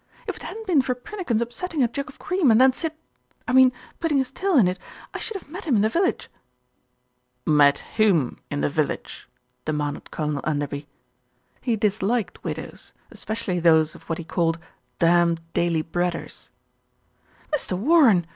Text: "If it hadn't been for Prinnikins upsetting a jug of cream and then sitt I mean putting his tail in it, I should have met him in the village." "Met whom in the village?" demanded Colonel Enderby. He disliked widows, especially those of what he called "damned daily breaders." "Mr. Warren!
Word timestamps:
"If 0.25 0.35
it 0.37 0.41
hadn't 0.41 0.65
been 0.65 0.81
for 0.81 0.95
Prinnikins 0.95 1.43
upsetting 1.43 1.83
a 1.83 1.87
jug 1.87 2.09
of 2.09 2.17
cream 2.17 2.49
and 2.49 2.59
then 2.59 2.73
sitt 2.73 2.97
I 3.47 3.51
mean 3.53 3.71
putting 3.99 4.17
his 4.17 4.31
tail 4.31 4.57
in 4.57 4.67
it, 4.67 4.79
I 5.13 5.19
should 5.19 5.37
have 5.39 5.47
met 5.47 5.65
him 5.67 5.75
in 5.75 5.83
the 5.83 5.89
village." 5.89 6.27
"Met 7.45 7.85
whom 7.97 8.39
in 8.49 8.61
the 8.61 8.67
village?" 8.71 9.29
demanded 9.63 10.09
Colonel 10.09 10.41
Enderby. 10.43 10.87
He 11.61 11.75
disliked 11.75 12.43
widows, 12.43 12.93
especially 13.11 13.59
those 13.59 13.93
of 13.93 14.01
what 14.09 14.17
he 14.17 14.23
called 14.23 14.57
"damned 14.97 15.39
daily 15.53 15.83
breaders." 15.83 16.49
"Mr. 17.55 17.77
Warren! 17.77 18.25